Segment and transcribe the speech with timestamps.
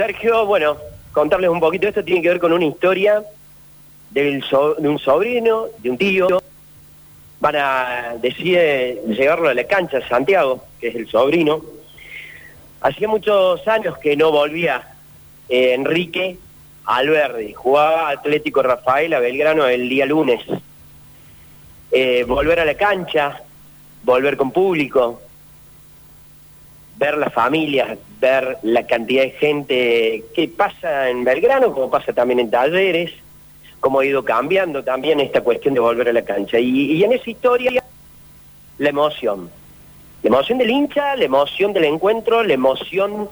[0.00, 0.78] Sergio, bueno,
[1.12, 3.22] contarles un poquito, esto tiene que ver con una historia
[4.08, 4.42] de
[4.78, 6.40] un sobrino, de un tío,
[7.38, 11.62] van a decide llevarlo a la cancha, Santiago, que es el sobrino.
[12.80, 14.94] Hacía muchos años que no volvía
[15.50, 16.38] eh, Enrique
[16.86, 20.40] Alberdi, jugaba Atlético Rafael a Belgrano el día lunes.
[21.92, 23.42] Eh, volver a la cancha,
[24.02, 25.20] volver con público,
[27.00, 32.40] ver las familias, ver la cantidad de gente que pasa en Belgrano, como pasa también
[32.40, 33.10] en Talleres,
[33.80, 36.58] cómo ha ido cambiando también esta cuestión de volver a la cancha.
[36.58, 37.82] Y, en esa historia,
[38.76, 39.50] la emoción.
[40.22, 43.30] La emoción del hincha, la emoción del encuentro, la emoción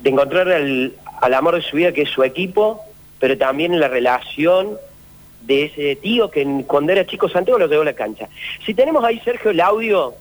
[0.00, 2.80] de encontrar al, amor de su vida, que es su equipo,
[3.20, 4.78] pero también la relación
[5.42, 8.30] de ese tío que cuando era chico Santiago lo llevó a la cancha.
[8.64, 10.14] Si tenemos ahí, Sergio, el audio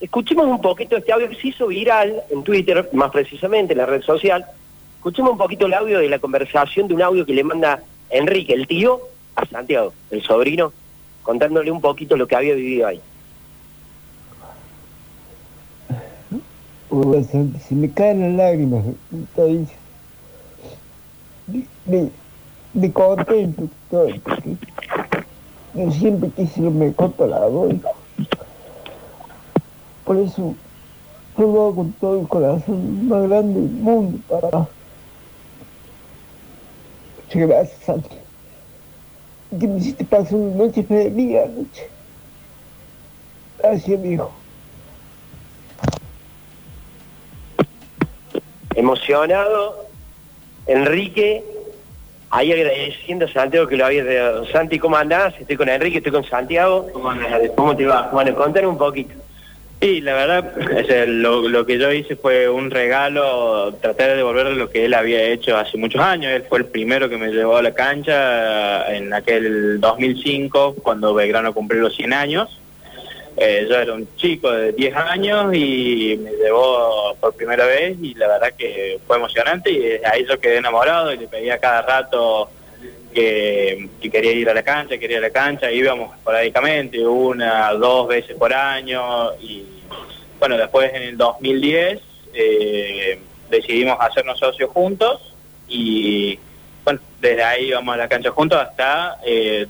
[0.00, 3.86] Escuchemos un poquito este audio que se hizo viral en Twitter, más precisamente en la
[3.86, 4.44] red social.
[4.96, 8.52] Escuchemos un poquito el audio de la conversación de un audio que le manda Enrique,
[8.52, 9.00] el tío,
[9.36, 10.72] a Santiago, el sobrino,
[11.22, 13.00] contándole un poquito lo que había vivido ahí.
[17.66, 19.66] Si me caen las lágrimas, estoy
[21.86, 22.08] de,
[22.72, 24.20] de contento, estoy,
[25.74, 27.46] yo siempre quise lo mejor para la
[30.04, 30.54] por eso
[31.36, 34.68] yo lo hago con todo el corazón más grande del mundo para...
[37.24, 38.16] Muchas gracias, Santi.
[39.58, 41.88] Que me hiciste pasar una noche feliz anoche.
[43.58, 44.30] Gracias, hijo.
[48.76, 49.86] Emocionado,
[50.66, 51.44] Enrique,
[52.30, 54.46] ahí agradeciendo a Santiago que lo había dado.
[54.46, 55.34] Santi, ¿cómo andás?
[55.40, 56.88] Estoy con Enrique, estoy con Santiago.
[56.92, 57.10] ¿Cómo,
[57.56, 58.10] ¿Cómo te va?
[58.12, 59.23] Bueno, contar un poquito.
[59.84, 64.70] Sí, la verdad, es lo, que yo hice fue un regalo, tratar de devolverle lo
[64.70, 66.32] que él había hecho hace muchos años.
[66.32, 71.52] Él fue el primero que me llevó a la cancha en aquel 2005, cuando Belgrano
[71.52, 72.58] cumplió los 100 años.
[73.36, 78.14] Eh, yo era un chico de 10 años y me llevó por primera vez y
[78.14, 82.48] la verdad que fue emocionante y ahí yo quedé enamorado y le pedía cada rato
[83.12, 88.08] que, quería ir a la cancha, quería ir a la cancha, íbamos esporádicamente, una, dos
[88.08, 89.73] veces por año y
[90.38, 92.00] bueno, después en el 2010
[92.34, 93.18] eh,
[93.50, 95.34] decidimos hacernos socios juntos
[95.68, 96.38] y
[96.84, 99.16] bueno, desde ahí íbamos a la cancha juntos hasta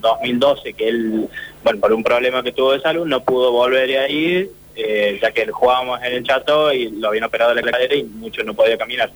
[0.01, 1.29] 2012, eh, que él,
[1.63, 5.31] bueno, por un problema que tuvo de salud no pudo volver a ir, eh, ya
[5.31, 8.55] que jugábamos en el Chato y lo habían operado de la cadera y mucho no
[8.55, 9.11] podía caminar.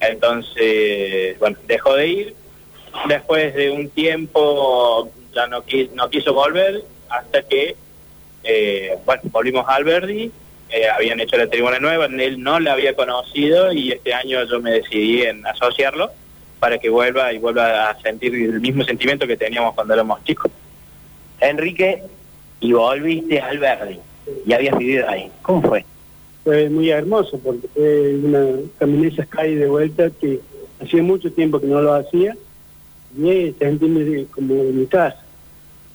[0.00, 2.34] Entonces, bueno, dejó de ir.
[3.06, 5.64] Después de un tiempo ya no,
[5.94, 7.76] no quiso volver hasta que,
[9.06, 10.30] bueno, volvimos a Alberdi
[10.70, 14.60] eh, habían hecho la tribuna nueva, él no la había conocido y este año yo
[14.60, 16.10] me decidí en asociarlo
[16.60, 20.50] para que vuelva y vuelva a sentir el mismo sentimiento que teníamos cuando éramos chicos.
[21.40, 22.02] Enrique,
[22.60, 23.98] y volviste al Verdi
[24.44, 25.30] y habías vivido ahí.
[25.42, 25.84] ¿Cómo fue?
[26.44, 28.46] Fue muy hermoso porque fue una
[28.78, 30.40] caminata Sky de vuelta que
[30.82, 32.36] hacía mucho tiempo que no lo hacía
[33.16, 35.22] y sentí como en mi casa.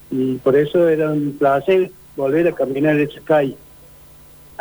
[0.09, 3.55] Y por eso era un placer volver a caminar esa calle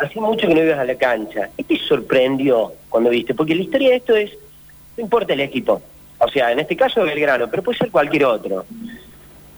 [0.05, 1.49] hacía mucho que no ibas a la cancha.
[1.57, 3.33] ¿Qué te sorprendió cuando viste?
[3.33, 4.31] Porque la historia de esto es,
[4.97, 5.81] no importa el equipo,
[6.19, 8.65] o sea, en este caso Belgrano, pero puede ser cualquier otro.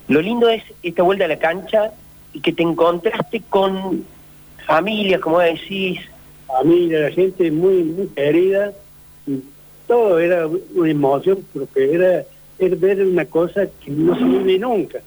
[0.07, 1.91] Lo lindo es esta vuelta a la cancha
[2.33, 4.03] y que te encontraste con
[4.65, 5.99] familias, como decís.
[6.47, 8.71] Familia, la gente muy, querida,
[9.87, 12.23] todo era una emoción, porque era,
[12.59, 14.99] era ver una cosa que no se vive nunca.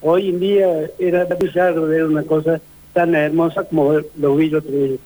[0.00, 2.60] Hoy en día era bizarro ver una cosa
[2.92, 4.96] tan hermosa como lo vi yo otro día.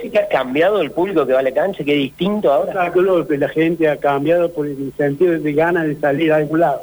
[0.00, 2.90] sí que ha cambiado el público que va a la cancha, que es distinto ahora.
[2.92, 6.60] Claro, que la gente ha cambiado por el sentido de ganas de salir a algún
[6.60, 6.80] lado.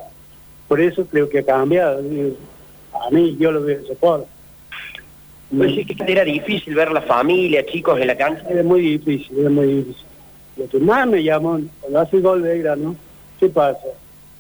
[0.68, 2.00] Por eso creo que ha cambiado.
[2.00, 4.26] A mí yo lo veo forma.
[5.56, 8.44] Pues sí que era difícil ver la familia, chicos en la cancha.
[8.50, 10.06] Era muy difícil, era muy difícil.
[10.56, 12.96] Lo que más me llamó, cuando hace el gol de ¿no?
[13.40, 13.80] ¿qué pasa?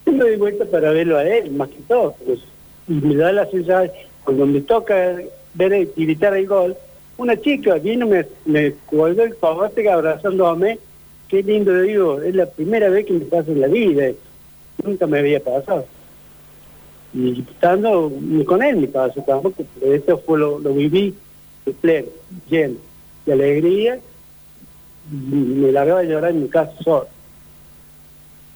[0.05, 2.15] Yo me doy vuelta para verlo a él, más que todo.
[2.25, 2.39] Pues,
[2.87, 3.91] y me da la sensación,
[4.23, 5.15] cuando me toca
[5.53, 6.75] ver gritar el gol,
[7.17, 10.79] una chica vino, me, me colgó el fagote abrazándome,
[11.27, 14.11] qué lindo le digo, es la primera vez que me pasa en la vida,
[14.83, 15.85] nunca me había pasado.
[17.13, 21.13] Y estando ni con él me pasó tampoco, pero esto fue lo, lo viví
[21.65, 22.07] de pleno,
[22.49, 22.75] lleno,
[23.25, 23.99] de alegría,
[25.11, 27.07] y me largaba a llorar en mi casa solo.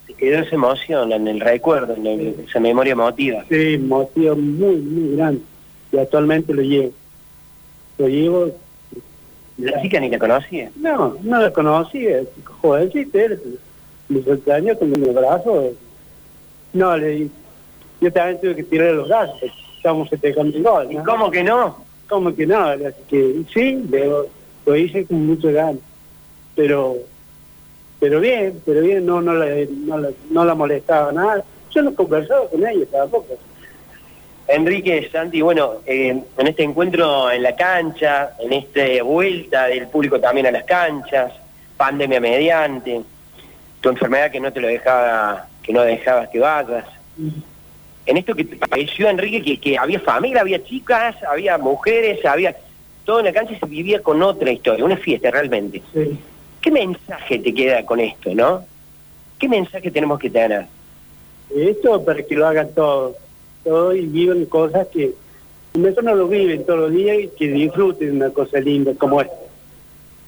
[0.06, 3.44] Se quedó esa emoción en el recuerdo, en esa memoria emotiva.
[3.48, 5.42] Sí, emoción muy, muy grande
[5.92, 6.92] y actualmente lo llevo.
[7.98, 8.50] Lo llevo
[9.58, 10.70] La chica ni la conocía.
[10.76, 12.22] No, no la conocía,
[12.60, 13.18] jovencita,
[14.08, 15.72] me sorprendió con mi abrazo.
[16.72, 17.28] No, le
[18.00, 21.76] yo también tuve que tirar los gatos, estamos festejando el gol, ¿Y cómo que no?
[22.08, 22.58] ¿Cómo que no?
[22.58, 24.26] Así que sí, lo,
[24.66, 25.80] lo hice con mucho ganas.
[26.54, 26.96] Pero
[27.98, 29.46] pero bien, pero bien, no no la,
[29.86, 31.42] no la, no la molestaba nada.
[31.70, 33.36] Yo no conversaba con ella tampoco.
[34.48, 40.20] Enrique, Santi, bueno, eh, en este encuentro en la cancha, en esta vuelta del público
[40.20, 41.32] también a las canchas,
[41.76, 43.02] pandemia mediante,
[43.80, 46.84] tu enfermedad que no te lo dejaba, que no dejabas que vayas.
[48.06, 52.54] En esto que te pareció, Enrique, que, que había familia, había chicas, había mujeres, había...
[53.04, 55.82] Todo en la cancha se vivía con otra historia, una fiesta realmente.
[55.92, 56.18] Sí.
[56.60, 58.64] ¿Qué mensaje te queda con esto, no?
[59.38, 60.66] ¿Qué mensaje tenemos que tener?
[61.54, 63.16] Esto para que lo hagan todos,
[63.94, 65.12] y vivan cosas que
[65.74, 69.34] eso no lo viven todos los días y que disfruten una cosa linda como esta.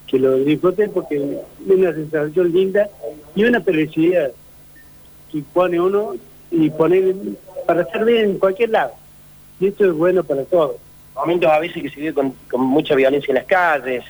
[0.07, 2.89] Que lo disfruten porque es una sensación linda
[3.35, 4.31] y una felicidad
[5.33, 6.17] que pone uno
[6.51, 7.15] y pone
[7.67, 8.93] para estar bien en cualquier lado.
[9.61, 10.77] Y esto es bueno para todos.
[11.15, 14.05] Momentos a veces que se vive con, con mucha violencia en las calles,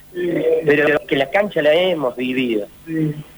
[0.64, 2.66] pero que la cancha la hemos vivido.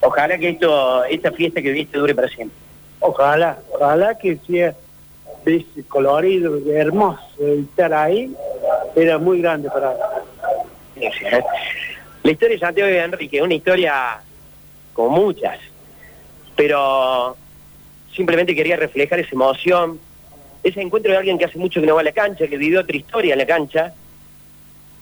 [0.01, 2.57] Ojalá que esto, esta fiesta que viste dure para siempre.
[2.99, 4.75] Ojalá, ojalá que sea
[5.45, 8.35] ese colorido, hermoso, estar ahí,
[8.95, 9.95] era muy grande para.
[12.23, 14.21] La historia de Santiago de Enrique una historia
[14.93, 15.59] como muchas,
[16.55, 17.35] pero
[18.15, 19.99] simplemente quería reflejar esa emoción,
[20.63, 22.81] ese encuentro de alguien que hace mucho que no va a la cancha, que vivió
[22.81, 23.95] otra historia en la cancha,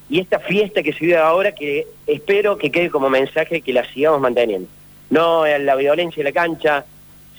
[0.09, 3.85] y esta fiesta que se vive ahora que espero que quede como mensaje que la
[3.93, 4.69] sigamos manteniendo.
[5.11, 6.85] No a la violencia en la cancha,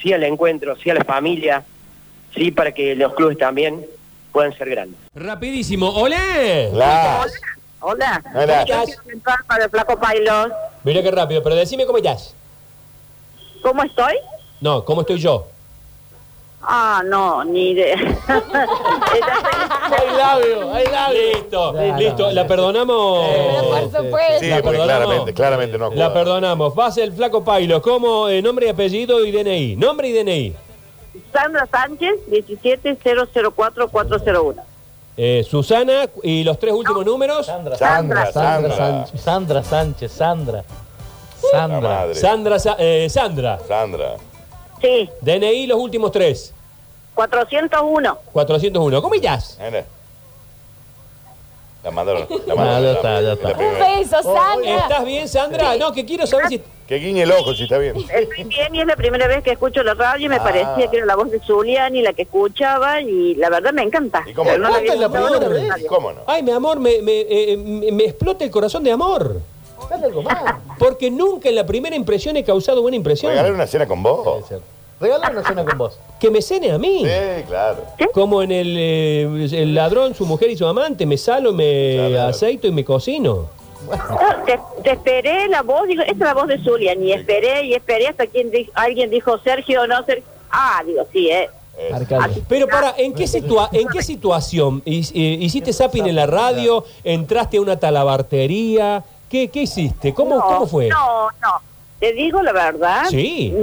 [0.02, 1.64] sí al encuentro, sí a la familia,
[2.36, 3.86] sí para que los clubes también
[4.32, 5.00] puedan ser grandes.
[5.16, 5.90] Rapidísimo.
[5.90, 6.70] ¡Olé!
[6.72, 7.26] Hola.
[7.82, 8.22] Hola.
[8.66, 10.50] Quiero entrar para el Flaco Pailos.
[10.84, 12.36] Mira qué rápido, pero decime cómo estás.
[13.62, 14.16] ¿Cómo estoy?
[14.62, 15.48] No, ¿cómo estoy yo?
[16.62, 17.96] Ah, no, ni idea.
[18.28, 20.74] ¡Ay, labio!
[20.74, 21.22] ¡Ay, labio!
[21.34, 22.32] Listo, listo.
[22.32, 23.28] ¿La perdonamos?
[23.30, 24.40] Por supuesto.
[24.40, 25.06] Sí, La porque perdonamos.
[25.06, 26.74] claramente, claramente no La perdonamos.
[26.74, 27.82] Pase el flaco Pailo.
[27.82, 28.28] ¿Cómo?
[28.28, 29.78] Eh, nombre y apellido y DNI.
[29.78, 30.56] Nombre y DNI.
[31.34, 34.56] Sandra Sánchez, 17004-401.
[35.18, 37.46] Eh, Susana y los tres últimos números.
[37.46, 38.76] Sandra, Sandra Sandra.
[38.76, 39.22] Sánchez.
[39.22, 40.64] Sandra Sánchez, Sandra.
[41.42, 42.14] La Sandra.
[42.16, 43.60] Sandra, Sa- eh, Sandra.
[43.68, 44.16] Sandra.
[44.82, 46.54] Sí, DNI los últimos tres.
[47.16, 48.18] 401.
[48.32, 49.02] 401.
[49.02, 49.58] ¿Cómo estás?
[49.60, 49.84] Mira.
[51.84, 52.28] La mandaron.
[52.30, 52.84] La Ah, mandaron.
[52.84, 53.48] ya está, ya está.
[53.50, 54.78] Un beso, Sandra.
[54.78, 55.76] ¿Estás bien, Sandra?
[55.78, 56.62] No, que quiero saber si...
[56.90, 57.96] Que guiñe el ojo si está bien.
[57.98, 60.44] Estoy bien y es la primera vez que escucho la radio y me Ah.
[60.44, 64.24] parecía que era la voz de Zuliani la que escuchaba y la verdad me encanta.
[64.28, 64.58] ¿Y cómo no?
[64.58, 65.64] la había ¿Cuándo es la escuchado primera en la vez?
[65.66, 65.88] ¿Y radio.
[65.88, 66.22] cómo no?
[66.26, 69.40] Ay, mi amor, me, me, eh, me- me explota el corazón de amor.
[69.88, 70.56] Dale algo más.
[70.80, 73.32] Porque nunca en la primera impresión he causado buena impresión.
[73.32, 74.46] Regalar una cena con vos.
[75.00, 76.00] Regálame una cena con vos.
[76.20, 77.04] Que me cene a mí.
[77.06, 77.84] Sí, claro.
[78.14, 81.06] Como en el, eh, el ladrón, su mujer y su amante.
[81.06, 82.30] Me salo, me Claro.
[82.30, 83.59] aceito y me cocino.
[83.88, 87.66] No, te, te esperé la voz, digo, esta es la voz de Zuliani, y esperé
[87.66, 90.24] y esperé hasta que alguien dijo Sergio o no Sergio.
[90.52, 91.50] Ah, digo, sí, eh.
[91.94, 92.44] Arcadio.
[92.50, 94.82] Pero para, ¿en qué, situa ¿en qué situación?
[94.86, 95.12] Hi-
[95.46, 96.84] ¿Hiciste zapping en la radio?
[97.06, 99.04] ¿Entraste a una talabartería?
[99.30, 100.14] ¿Qué, qué hiciste?
[100.14, 100.90] ¿Cómo, no, ¿Cómo fue?
[100.90, 101.62] No, no.
[102.00, 103.06] Te digo la verdad.
[103.10, 103.54] Sí.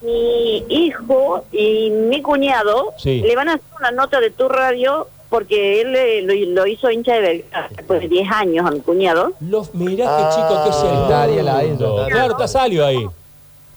[0.00, 3.20] Mi hijo y mi cuñado Sí.
[3.20, 6.90] le van a hacer una nota de tu radio porque él eh, lo, lo hizo
[6.90, 9.32] hincha de Belgrano después de 10 años a mi cuñado.
[9.40, 10.30] Los, mirá Ah.
[10.30, 12.06] qué chico que es el ahí, mundo.
[12.08, 13.06] Claro, está Salio ahí.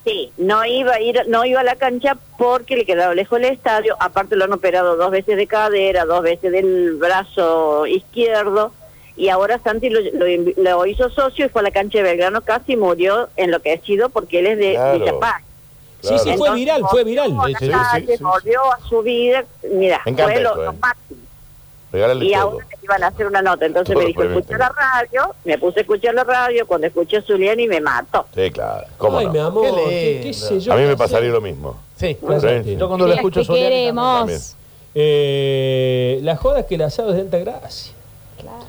[0.05, 3.43] Sí, no iba a ir, no iba a la cancha porque le quedaba lejos el
[3.45, 3.97] estadio.
[3.99, 8.71] Aparte lo han operado dos veces de cadera, dos veces del brazo izquierdo.
[9.17, 12.39] Y ahora Santi lo, lo lo hizo socio y fue a la cancha de Belgrano,
[12.39, 15.43] casi murió enloquecido porque él es de Claro.
[16.01, 17.31] Sí, sí, fue Entonces, viral, fue viral.
[17.33, 20.75] volvió Sí, sí, volvió a su vida, mira, fue lo, esto, lo eh.
[20.79, 21.19] máximo.
[21.91, 22.41] Regálale Y todo.
[22.41, 25.57] ahora me iban a hacer una nota, entonces Todo me dijo, escucha la radio, me
[25.57, 28.25] puse a escuchar la radio, cuando escuché a Zuliani me mató.
[28.35, 28.85] Sí, claro.
[28.97, 29.31] ¿Cómo Ay, no?
[29.33, 30.73] mi amor, Qué qué, sé yo.
[30.73, 31.77] A mí me pasaría lo mismo.
[31.95, 32.75] Sí, Sí.
[32.77, 34.55] yo cuando lo Las escucho que Zuliani queremos.
[34.95, 37.93] Eh, la joda es que el asado es de alta gracia.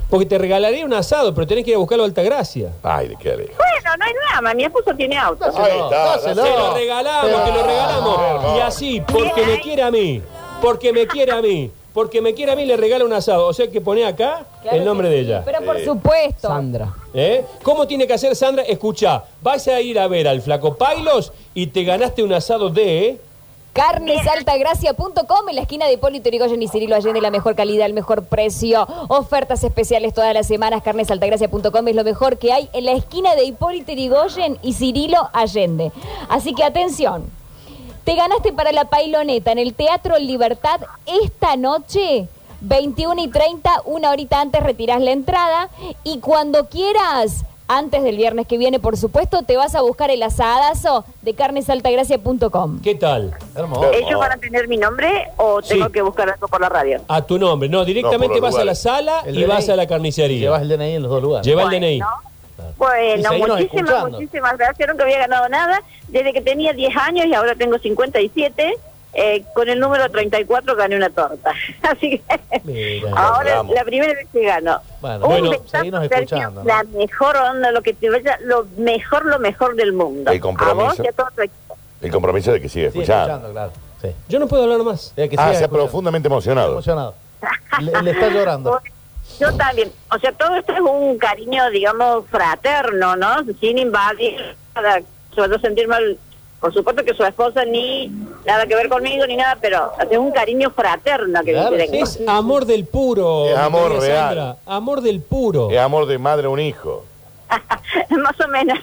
[0.08, 2.70] Porque te regalaría un asado, pero tenés que ir a buscarlo de alta gracia.
[2.82, 3.56] Ay, de qué lejos.
[3.56, 5.44] Bueno, no hay drama, mi esposo tiene auto.
[5.44, 6.04] Ahí está.
[6.16, 6.42] dáselo.
[6.42, 8.56] Te lo regalamos, te lo regalamos.
[8.56, 10.20] Y así, porque me quiere a mí,
[10.60, 13.46] porque me quiere a mí, porque me quiere a mí, le regala un asado.
[13.46, 15.42] O sea que pone acá Claro el nombre de ella.
[15.44, 16.48] Pero por supuesto.
[16.48, 16.94] Sandra.
[17.12, 17.44] ¿Eh?
[17.62, 18.62] ¿Cómo tiene que hacer Sandra?
[18.64, 23.20] Escucha, vas a ir a ver al Flaco Pailos y te ganaste un asado de
[23.72, 28.24] Carnesaltagracia.com en la esquina de Hipólito Yrigoyen y Cirilo Allende, la mejor calidad, el mejor
[28.24, 30.82] precio, ofertas especiales todas las semanas.
[30.82, 35.92] Carnesaltagracia.com es lo mejor que hay en la esquina de Hipólito Yrigoyen y Cirilo Allende.
[36.28, 37.30] Así que atención,
[38.04, 40.80] te ganaste para la pailoneta en el Teatro Libertad
[41.22, 42.28] esta noche.
[42.62, 45.70] 21 y 30, una horita antes retirás la entrada
[46.04, 50.22] y cuando quieras, antes del viernes que viene, por supuesto, te vas a buscar el
[50.22, 52.80] asadazo de carnesaltagracia.com.
[52.82, 53.34] ¿Qué tal?
[53.54, 53.90] Hermoso.
[53.92, 55.92] ¿Ellos van a tener mi nombre o tengo Sí.
[55.92, 57.00] que buscar algo por la radio?
[57.08, 57.68] A tu nombre.
[57.68, 60.38] No, directamente No, vas a la sala El y vas a la carnicería.
[60.40, 61.46] Llevas el DNI en los dos lugares.
[61.46, 61.70] Lleva el.
[61.70, 62.00] DNI.
[62.76, 64.10] Bueno, seguimos muchísimas, escuchando.
[64.18, 64.88] muchísimas gracias.
[64.88, 65.82] Nunca había ganado nada.
[66.08, 68.74] Desde que tenía 10 años y ahora tengo 57,
[69.12, 71.52] eh, con el número 34 gané una torta.
[71.82, 73.10] Así que Mira.
[73.16, 73.74] ahora vamos.
[73.74, 74.80] la primera vez que gano.
[75.00, 75.50] Bueno, Un bueno,
[76.54, 76.64] ¿no?
[76.64, 80.30] La mejor onda, lo que te vaya, lo mejor, lo mejor del mundo.
[80.30, 80.80] El compromiso.
[80.80, 81.76] A vos y a todo tu equipo.
[82.00, 83.34] El compromiso de que sigue Sigue escuchando.
[83.34, 83.72] escuchando, claro.
[84.00, 84.08] Sí.
[84.28, 85.12] Yo no puedo hablar más.
[85.14, 85.76] Que Ah, siga se ha escuchando.
[85.76, 86.72] profundamente emocionado.
[86.72, 87.14] emocionado.
[87.80, 88.80] Le, le está llorando.
[89.40, 89.90] Yo también.
[90.14, 93.36] O sea, todo esto es un cariño, digamos, fraterno, ¿no?
[93.60, 94.36] Sin invadir
[94.74, 95.00] nada.
[95.34, 96.18] Sobre todo sentir mal.
[96.60, 98.08] Por supuesto que su esposa ni
[98.44, 101.94] nada que ver conmigo ni nada, pero es un cariño fraterno que Claro, tengo.
[101.94, 103.46] Es amor del puro.
[103.48, 104.26] Es amor real.
[104.28, 104.56] Sandra.
[104.66, 105.70] Amor del puro.
[105.70, 107.06] Es amor de madre a un hijo.
[108.10, 108.78] Más o menos.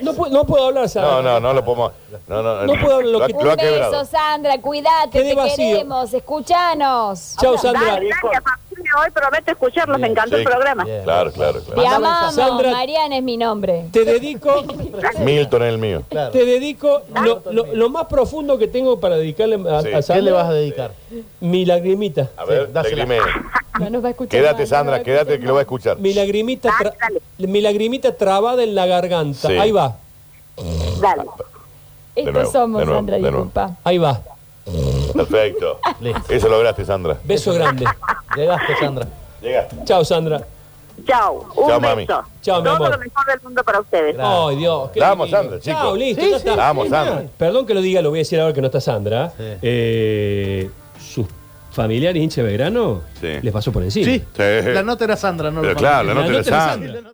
[0.00, 1.10] No, pu- no puedo hablar, Sandra.
[1.16, 1.92] No, no, no lo podemos.
[2.28, 4.04] No, no, No puedo hablar lo que- Un lo beso.
[4.04, 5.56] Sandra, cuídate, te vacío.
[5.56, 7.36] queremos, escuchanos.
[7.40, 7.80] Chao, Sandra.
[7.94, 10.42] Dale, dale, a partir de hoy prometo escucharlos, me encantó sí.
[10.42, 10.84] el programa.
[10.84, 11.02] Bien.
[11.04, 12.70] Claro, claro, Te amamos, Sandra.
[12.72, 13.86] Mariana es mi nombre.
[13.92, 14.62] Te dedico,
[15.18, 16.02] Milton es el mío.
[16.08, 16.30] Claro.
[16.32, 19.92] te dedico lo, lo- lo más profundo que tengo para dedicarle a, Sí.
[19.92, 20.14] a Sandra.
[20.14, 20.92] ¿Qué le vas a dedicar?
[21.40, 22.30] Mi lagrimita.
[22.36, 22.94] A ver, Sí.
[23.80, 25.98] No nos va a escuchar Quédate, más, Sandra, quédate escuchar que lo va a escuchar.
[25.98, 27.20] Mi lagrimita, tra- Dale,
[27.52, 29.48] mi lagrimita trabada en la garganta.
[29.48, 29.54] Sí.
[29.58, 29.96] Ahí va,
[31.00, 31.22] Dale.
[32.14, 33.76] Estos somos, de nuevo, Sandra, disculpa.
[33.84, 34.20] ahí va.
[35.14, 35.78] Perfecto.
[36.00, 36.32] Listo.
[36.32, 37.16] Eso lograste, Sandra.
[37.24, 37.86] Beso grande.
[38.36, 39.06] Llegaste, Sandra.
[39.40, 39.76] Llegaste.
[39.84, 40.42] Chao, Sandra.
[41.06, 41.46] Chao.
[41.56, 42.04] Un Chao, mami.
[42.06, 42.22] beso.
[42.42, 42.90] Chao, mi Todo amor.
[42.90, 44.16] lo mejor del mundo para ustedes.
[44.20, 44.90] Ay, Dios.
[44.92, 45.38] qué Vamos, lindo.
[45.42, 45.80] Sandra, chicos.
[45.80, 46.48] Chao, listo, Sí, ya sí.
[46.48, 46.56] está.
[46.56, 47.24] Vamos, Sandra.
[47.38, 49.30] Perdón que lo diga, lo voy a decir ahora que no está Sandra.
[49.36, 49.44] Sí.
[49.62, 51.26] Eh, sus
[51.72, 53.28] familiares hincha de Belgrano Sí.
[53.42, 54.04] les pasó por encima.
[54.06, 54.18] Sí.
[54.18, 54.42] Sí.
[54.72, 56.92] La nota era Sandra, no Pero lo claro, la La nota Sandra.
[56.92, 57.10] Sandra.